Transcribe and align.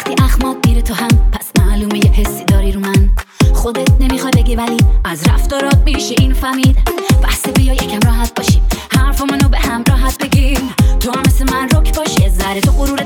وقتی 0.00 0.22
اخمات 0.22 0.68
میره 0.68 0.82
تو 0.82 0.94
هم 0.94 1.08
پس 1.08 1.50
معلومه 1.58 1.98
یه 1.98 2.10
حسی 2.10 2.44
داری 2.44 2.72
رو 2.72 2.80
من. 2.80 3.10
خودت 3.54 4.00
نمی‌خوای 4.00 4.32
بگی 4.32 4.56
ولی 4.56 4.76
از 5.04 5.28
رفتارات 5.28 5.78
میشه 5.84 6.14
این 6.18 6.32
فهمید. 6.34 6.76
بحث 7.22 7.48
بیا 7.48 7.74
یکم 7.74 7.98
راحت 8.08 8.34
باشیم. 8.34 8.62
حرف 8.92 9.22
منو 9.22 9.48
به 9.48 9.58
هم 9.58 9.84
راحت 9.88 10.18
بگیم. 10.24 10.74
تو 11.00 11.10
هم 11.10 11.22
مثل 11.26 11.44
من 11.52 11.68
رک 11.68 11.96
باشی. 11.96 12.28
ذره 12.28 12.60
تو 12.60 12.72
غرور 12.72 13.02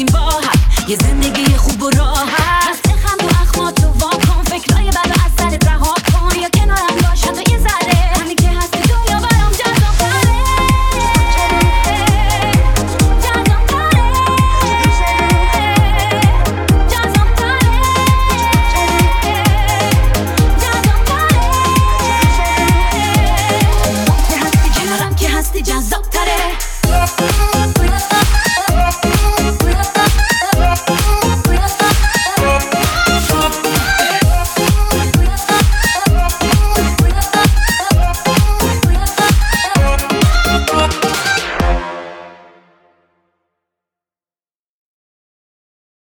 Jest 0.00 0.14
im 0.14 0.20
bohak, 0.20 0.58
jest 0.88 1.02
ze 1.02 1.14